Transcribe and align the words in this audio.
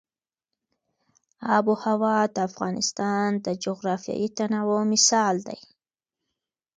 آب 1.55 1.65
وهوا 1.71 2.17
د 2.35 2.37
افغانستان 2.49 3.27
د 3.45 3.47
جغرافیوي 3.63 4.27
تنوع 4.37 4.81
مثال 4.93 5.35
دی. 5.47 5.59